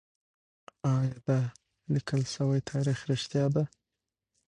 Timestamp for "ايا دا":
0.93-1.39